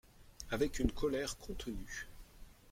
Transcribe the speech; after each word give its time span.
Avec 0.49 0.79
une 0.79 0.91
colère 0.91 1.37
contenue. 1.37 2.07